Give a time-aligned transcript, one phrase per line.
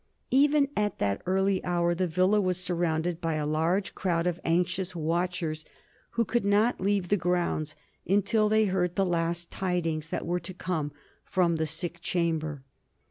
[0.31, 4.95] Even at that early hour the villa was surrounded by a large crowd of anxious
[4.95, 5.63] watchers,
[6.17, 7.75] who could not leave the grounds
[8.07, 10.91] until they heard the last tidings that were to come
[11.23, 12.63] from the sick chamber.